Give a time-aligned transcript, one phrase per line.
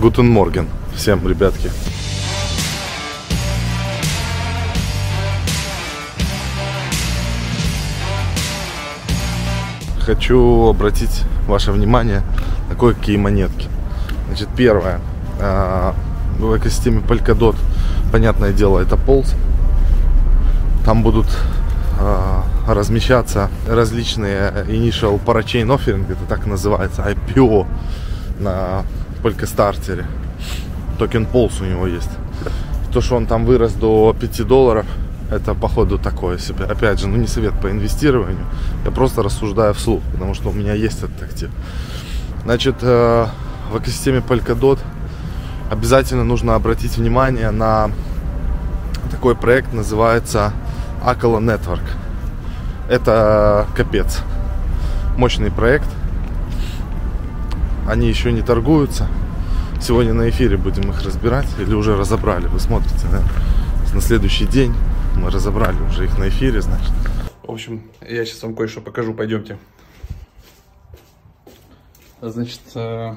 [0.00, 0.66] Гутен Морген.
[0.94, 1.70] Всем, ребятки.
[10.00, 12.22] Хочу обратить ваше внимание
[12.70, 13.68] на кое-какие монетки.
[14.28, 15.00] Значит, первое.
[15.38, 15.94] А,
[16.38, 17.56] в экосистеме Polkadot,
[18.10, 19.34] понятное дело, это полз.
[20.86, 21.26] Там будут
[22.00, 27.66] а, размещаться различные initial parachain offering, это так называется, IPO
[28.38, 28.84] на
[29.22, 30.04] Polkastarter.
[30.98, 32.10] Токен Pulse у него есть.
[32.92, 34.86] То, что он там вырос до 5 долларов,
[35.30, 36.64] это походу такое себе.
[36.64, 38.44] Опять же, ну не совет по инвестированию.
[38.84, 41.50] Я просто рассуждаю вслух, потому что у меня есть этот актив.
[42.44, 43.26] Значит, э,
[43.72, 44.78] в экосистеме Polkadot
[45.70, 47.90] обязательно нужно обратить внимание на
[49.10, 50.52] такой проект, называется
[51.04, 51.82] Akala Network.
[52.88, 54.20] Это капец.
[55.16, 55.88] Мощный проект.
[57.88, 59.06] Они еще не торгуются.
[59.80, 61.48] Сегодня на эфире будем их разбирать.
[61.58, 62.46] Или уже разобрали.
[62.46, 63.22] Вы смотрите, да?
[63.94, 64.74] На следующий день
[65.16, 66.92] мы разобрали уже их на эфире, значит.
[67.42, 69.14] В общем, я сейчас вам кое-что покажу.
[69.14, 69.58] Пойдемте.
[72.20, 73.16] Значит, э,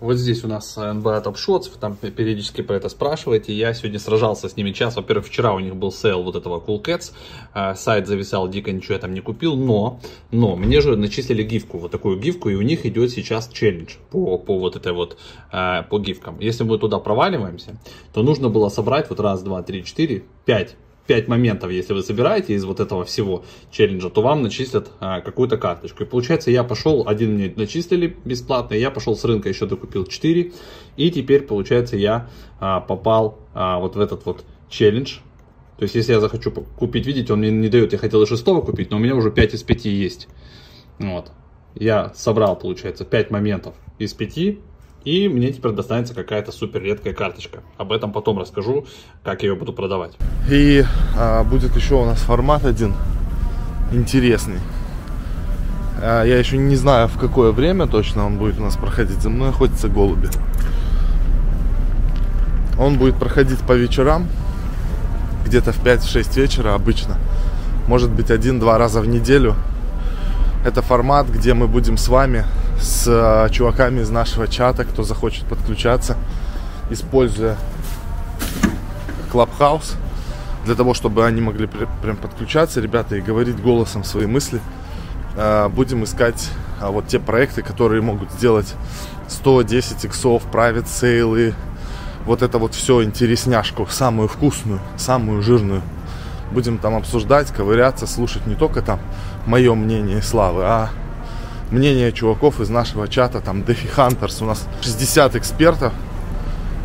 [0.00, 3.52] вот здесь у нас NBA Top Shots, там периодически про это спрашиваете.
[3.52, 4.96] Я сегодня сражался с ними час.
[4.96, 7.12] Во-первых, вчера у них был sale вот этого Cool Cats.
[7.54, 9.56] Э, сайт зависал дико, ничего я там не купил.
[9.56, 10.00] Но,
[10.30, 14.38] но мне же начислили гифку, вот такую гифку, и у них идет сейчас челлендж по,
[14.38, 15.16] по вот этой вот,
[15.52, 16.38] э, по гифкам.
[16.40, 17.76] Если мы туда проваливаемся,
[18.12, 22.54] то нужно было собрать вот раз, два, три, четыре, пять 5 моментов, если вы собираете
[22.54, 26.02] из вот этого всего челленджа, то вам начислят а, какую-то карточку.
[26.02, 30.52] И получается, я пошел, один мне начислили бесплатно, я пошел с рынка, еще докупил 4.
[30.96, 35.18] И теперь, получается, я а, попал а, вот в этот вот челлендж.
[35.76, 38.62] То есть, если я захочу купить, видите, он мне не дает, я хотел и шестого
[38.62, 40.28] купить, но у меня уже 5 из 5 есть.
[40.98, 41.32] Вот.
[41.74, 44.58] Я собрал, получается, 5 моментов из 5,
[45.04, 47.60] и мне теперь достанется какая-то супер редкая карточка.
[47.76, 48.86] Об этом потом расскажу,
[49.22, 50.12] как я ее буду продавать.
[50.50, 50.84] И
[51.16, 52.94] а, будет еще у нас формат один
[53.92, 54.60] интересный.
[56.00, 59.20] А, я еще не знаю, в какое время точно он будет у нас проходить.
[59.20, 60.28] За мной охотятся голуби.
[62.78, 64.26] Он будет проходить по вечерам,
[65.44, 67.18] где-то в 5-6 вечера обычно.
[67.86, 69.54] Может быть один-два раза в неделю.
[70.64, 72.44] Это формат, где мы будем с вами
[72.80, 76.16] с э, чуваками из нашего чата, кто захочет подключаться,
[76.90, 77.56] используя
[79.32, 79.96] Clubhouse,
[80.64, 81.66] для того, чтобы они могли
[82.02, 84.60] прям подключаться, ребята, и говорить голосом свои мысли.
[85.36, 88.74] Э, будем искать а, вот те проекты, которые могут сделать
[89.28, 91.54] 110 иксов, private сейлы,
[92.26, 95.82] вот это вот все интересняшку, самую вкусную, самую жирную.
[96.52, 99.00] Будем там обсуждать, ковыряться, слушать не только там
[99.46, 100.90] мое мнение и славы, а
[101.70, 105.92] мнение чуваков из нашего чата, там Дефи Хантерс, у нас 60 экспертов,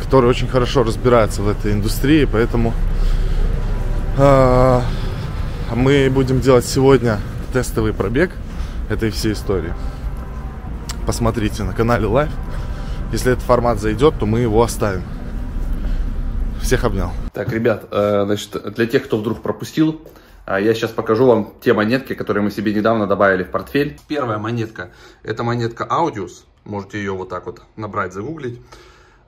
[0.02, 2.72] которые очень хорошо разбираются в этой индустрии, поэтому
[4.18, 4.80] э,
[5.74, 7.18] мы будем делать сегодня
[7.52, 8.30] тестовый пробег
[8.88, 9.72] этой всей истории.
[11.06, 12.30] Посмотрите на канале Live.
[13.12, 15.02] Если этот формат зайдет, то мы его оставим.
[16.60, 17.12] Всех обнял.
[17.32, 20.00] Так, ребят, э, значит, для тех, кто вдруг пропустил,
[20.46, 23.98] я сейчас покажу вам те монетки, которые мы себе недавно добавили в портфель.
[24.08, 24.90] Первая монетка,
[25.22, 26.44] это монетка Audius.
[26.64, 28.60] Можете ее вот так вот набрать, загуглить.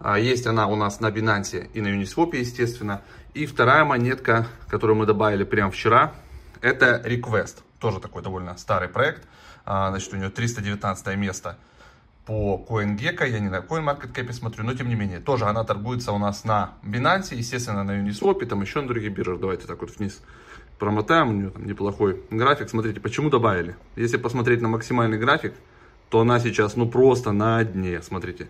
[0.00, 3.02] А, есть она у нас на Binance и на Uniswap, естественно.
[3.34, 6.12] И вторая монетка, которую мы добавили прямо вчера,
[6.60, 7.58] это Request.
[7.78, 9.22] Тоже такой довольно старый проект.
[9.64, 11.56] А, значит, у нее 319 место
[12.26, 16.18] по CoinGecko, я не на CoinMarketCap смотрю, но тем не менее, тоже она торгуется у
[16.18, 19.40] нас на Binance, естественно, на Uniswap, там еще на других биржах.
[19.40, 20.20] Давайте так вот вниз
[20.82, 22.68] промотаем, у нее там неплохой график.
[22.68, 23.76] Смотрите, почему добавили?
[23.94, 25.54] Если посмотреть на максимальный график,
[26.10, 28.46] то она сейчас ну просто на дне, смотрите.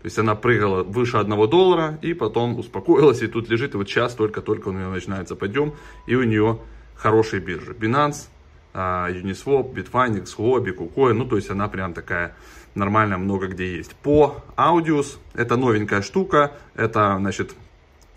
[0.00, 3.74] То есть она прыгала выше 1 доллара и потом успокоилась и тут лежит.
[3.74, 5.74] И вот сейчас только-только у нее начинается подъем
[6.06, 6.58] и у нее
[6.96, 7.72] хорошие биржи.
[7.72, 8.28] Binance,
[8.72, 11.12] а, Uniswap, Bitfinex, Huobi, KuCoin.
[11.12, 12.34] Ну то есть она прям такая
[12.74, 13.94] нормальная, много где есть.
[13.96, 16.52] По Audius это новенькая штука.
[16.74, 17.54] Это значит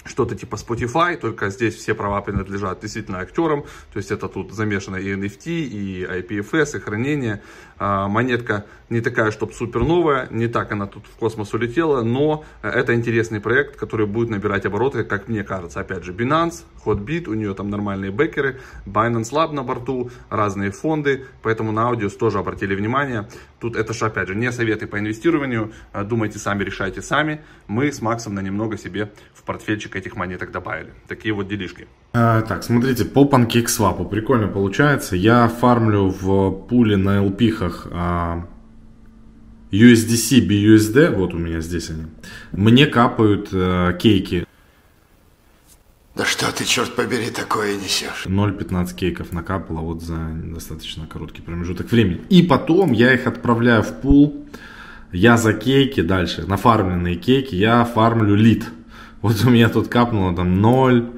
[0.07, 3.63] что-то типа Spotify, только здесь все права принадлежат действительно актерам,
[3.93, 7.41] то есть это тут замешано и NFT, и IPFS, и хранение.
[7.79, 12.45] А, монетка не такая, чтобы супер новая, не так она тут в космос улетела, но
[12.61, 15.81] это интересный проект, который будет набирать обороты, как мне кажется.
[15.81, 21.25] Опять же, Binance, Hotbit, у нее там нормальные бэкеры, Binance Lab на борту, разные фонды,
[21.43, 23.27] поэтому на аудиос тоже обратили внимание.
[23.59, 27.41] Тут это же, опять же, не советы по инвестированию, а, думайте сами, решайте сами.
[27.67, 30.93] Мы с Максом на немного себе в портфельчик этих монеток добавили.
[31.07, 31.87] Такие вот делишки.
[32.13, 35.15] А, так, смотрите, по PancakeSwap прикольно получается.
[35.15, 38.47] Я фармлю в пуле на LP-хах а,
[39.71, 42.05] USDC, BUSD, вот у меня здесь они,
[42.53, 44.45] мне капают э, кейки.
[46.15, 48.25] Да что ты, черт побери, такое несешь?
[48.25, 52.21] 0,15 кейков накапало вот за достаточно короткий промежуток времени.
[52.29, 54.47] И потом я их отправляю в пул.
[55.11, 58.65] Я за кейки дальше, нафармленные кейки, я фармлю лид.
[59.21, 61.09] Вот у меня тут капнуло там 0,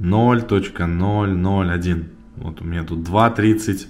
[0.00, 2.04] 0.001.
[2.36, 3.86] Вот у меня тут 2.30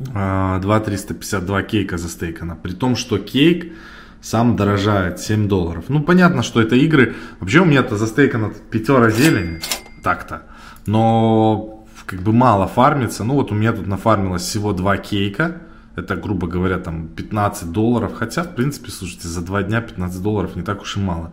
[0.00, 2.56] 2,352 кейка застейкано.
[2.56, 3.72] При том, что кейк
[4.20, 5.84] сам дорожает 7 долларов.
[5.88, 7.14] Ну, понятно, что это игры.
[7.38, 9.60] Вообще у меня-то застейкано пятера зелени.
[10.02, 10.42] Так-то.
[10.86, 13.24] Но как бы мало фармится.
[13.24, 15.62] Ну, вот у меня тут нафармилось всего 2 кейка.
[15.96, 18.14] Это, грубо говоря, там 15 долларов.
[18.14, 21.32] Хотя, в принципе, слушайте, за 2 дня 15 долларов не так уж и мало.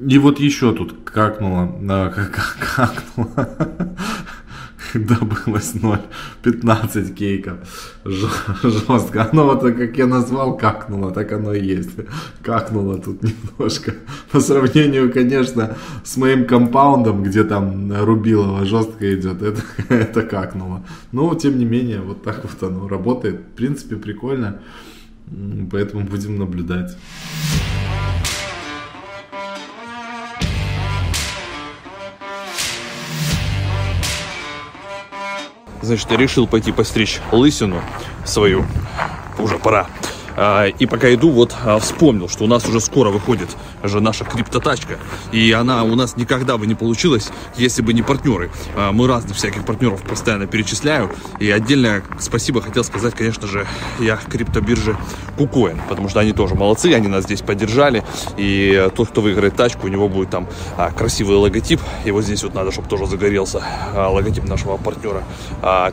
[0.00, 2.10] И вот еще тут какнуло.
[2.10, 3.48] Как, как, какнуло.
[4.94, 7.56] Добылось 0,15 кейков.
[8.04, 9.28] Жестко.
[9.30, 11.90] Оно вот как я назвал, какнуло, так оно и есть.
[12.42, 13.22] Какнуло тут
[13.58, 13.94] немножко.
[14.32, 20.84] По сравнению, конечно, с моим компаундом, где там рубилово жестко идет, это, это какнуло.
[21.12, 23.40] Но, тем не менее, вот так вот оно работает.
[23.40, 24.60] В принципе, прикольно.
[25.70, 26.96] Поэтому будем наблюдать.
[35.88, 37.80] Значит, решил пойти постричь лысину
[38.26, 38.66] свою.
[39.38, 39.86] Уже пора.
[40.40, 43.48] А, и пока иду, вот а, вспомнил, что у нас уже скоро выходит
[43.82, 44.98] же наша криптотачка.
[45.32, 48.52] И она у нас никогда бы не получилась, если бы не партнеры.
[48.76, 51.10] А, мы разных всяких партнеров постоянно перечисляю.
[51.40, 53.66] И отдельное спасибо хотел сказать, конечно же,
[53.98, 54.96] я криптобирже
[55.36, 58.04] KuCoin, потому что они тоже молодцы, они нас здесь поддержали.
[58.36, 60.46] И тот, кто выиграет тачку, у него будет там
[60.96, 61.80] красивый логотип.
[62.04, 63.60] И вот здесь вот надо, чтобы тоже загорелся
[63.92, 65.24] логотип нашего партнера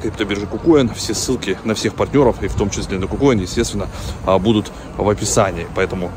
[0.02, 0.94] криптобиржи KuCoin.
[0.94, 3.88] Все ссылки на всех партнеров, и в том числе на KuCoin, естественно,
[4.40, 5.68] будут в описании.
[5.76, 6.12] Поэтому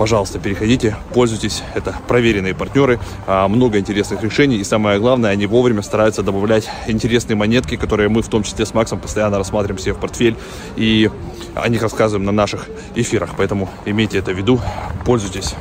[0.00, 5.82] пожалуйста, переходите, пользуйтесь, это проверенные партнеры, а, много интересных решений, и самое главное, они вовремя
[5.82, 9.98] стараются добавлять интересные монетки, которые мы в том числе с Максом постоянно рассматриваем себе в
[9.98, 10.38] портфель,
[10.76, 11.10] и
[11.54, 14.58] о них рассказываем на наших эфирах, поэтому имейте это в виду,
[15.04, 15.54] пользуйтесь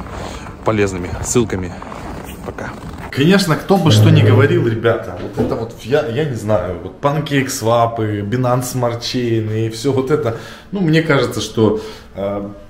[0.64, 1.74] полезными ссылками.
[2.46, 2.72] Пока.
[3.12, 7.02] Конечно, кто бы что ни говорил, ребята, вот это вот, я, я не знаю, вот
[7.02, 10.38] PancakeSwap, Binance Smart Chain и все вот это,
[10.72, 11.82] ну, мне кажется, что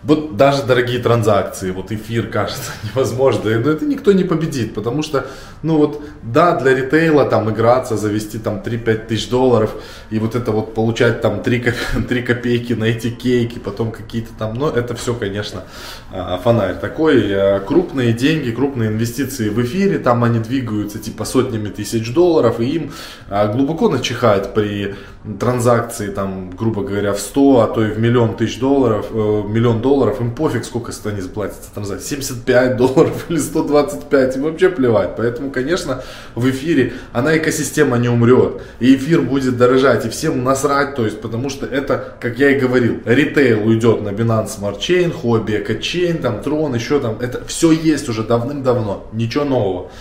[0.03, 5.27] вот даже дорогие транзакции, вот эфир кажется невозможно, это никто не победит, потому что,
[5.63, 9.73] ну вот, да, для ритейла там играться, завести там 3-5 тысяч долларов
[10.09, 11.73] и вот это вот получать там 3,
[12.07, 15.63] 3 копейки на эти кейки, потом какие-то там, ну это все, конечно,
[16.11, 21.69] э, фонарь такой, э, крупные деньги, крупные инвестиции в эфире, там они двигаются типа сотнями
[21.69, 22.91] тысяч долларов и им
[23.29, 24.95] э, глубоко начихать при
[25.39, 29.13] транзакции там, грубо говоря, в 100, а то и в миллион тысяч долларов, э,
[29.47, 34.69] миллион долларов, им пофиг, сколько они заплатят за транзакцию, 75 долларов или 125, им вообще
[34.69, 35.15] плевать.
[35.15, 36.03] Поэтому, конечно,
[36.35, 41.21] в эфире она экосистема не умрет, и эфир будет дорожать, и всем насрать, то есть,
[41.21, 46.21] потому что это, как я и говорил, ритейл уйдет на Binance Smart Chain, Eco Chain,
[46.21, 49.91] там, Tron, еще там, это все есть уже давным-давно, ничего нового.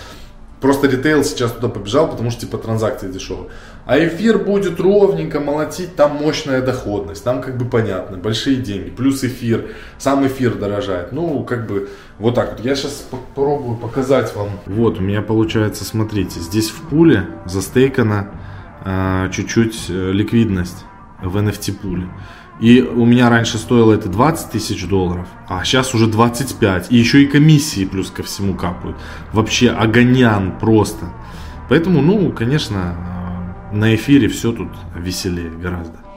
[0.61, 3.51] Просто ритейл сейчас туда побежал, потому что типа транзакции дешевые.
[3.87, 9.23] А эфир будет ровненько молотить, там мощная доходность, там как бы понятно, большие деньги, плюс
[9.23, 11.13] эфир, сам эфир дорожает.
[11.13, 11.89] Ну, как бы
[12.19, 12.65] вот так вот.
[12.65, 14.51] Я сейчас попробую показать вам.
[14.67, 18.31] Вот, у меня получается, смотрите, здесь в пуле застейкана
[18.85, 20.85] э, чуть-чуть ликвидность
[21.23, 22.09] в NFT пуле.
[22.61, 26.91] И у меня раньше стоило это 20 тысяч долларов, а сейчас уже 25.
[26.91, 28.97] И еще и комиссии плюс ко всему капают.
[29.33, 31.07] Вообще огонян просто.
[31.69, 32.97] Поэтому, ну, конечно,
[33.73, 36.08] на эфире все тут веселее гораздо.